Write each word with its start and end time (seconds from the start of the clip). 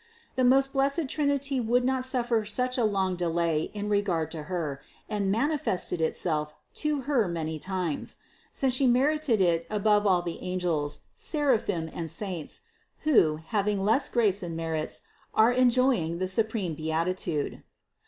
The 0.35 0.43
most 0.43 0.73
blessed 0.73 1.09
Trinity 1.09 1.59
would 1.59 1.85
not 1.85 2.03
suffer 2.05 2.43
such 2.43 2.75
a 2.75 2.83
long 2.83 3.15
delay 3.15 3.69
in 3.75 3.87
regard 3.87 4.31
to 4.31 4.45
Her, 4.49 4.81
and 5.07 5.29
manifested 5.31 6.01
Itself 6.01 6.55
to 6.81 7.01
Her 7.01 7.27
many 7.27 7.59
times: 7.59 8.15
since 8.49 8.73
She 8.73 8.87
merited 8.87 9.39
it 9.39 9.67
above 9.69 10.07
all 10.07 10.23
the 10.23 10.41
angels, 10.41 11.01
seraphim 11.15 11.87
and 11.93 12.09
saints, 12.09 12.61
who, 13.01 13.35
having 13.35 13.77
THE 13.77 13.85
CONCEPTION 13.85 13.85
485 13.85 13.85
less 13.93 14.09
grace 14.09 14.41
and 14.41 14.57
merits, 14.57 15.01
are 15.35 15.51
enjoying 15.51 16.17
the 16.17 16.27
supreme 16.27 16.75
beati 16.75 17.15
tude. 17.15 17.63